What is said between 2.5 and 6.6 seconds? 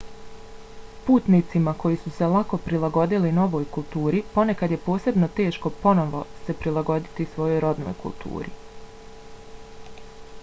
prilagodili novoj kulturi ponekad je posebno teško ponovno se